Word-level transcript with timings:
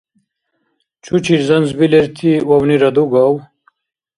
Чучир 1.03 1.39
занзбилерти 1.49 2.31
вавнира 2.49 2.89
дугав? 2.95 3.31